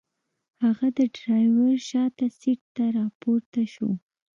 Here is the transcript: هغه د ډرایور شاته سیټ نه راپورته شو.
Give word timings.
هغه 0.63 0.87
د 0.97 0.99
ډرایور 1.17 1.75
شاته 1.89 2.25
سیټ 2.39 2.61
نه 2.77 2.85
راپورته 2.99 3.61
شو. 3.73 3.89